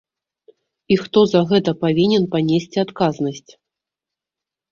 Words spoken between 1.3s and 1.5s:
за